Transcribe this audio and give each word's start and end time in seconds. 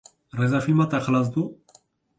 Rêzefîlma 0.39 0.85
te 0.91 0.97
xilas 1.05 1.27
bû? 1.33 1.43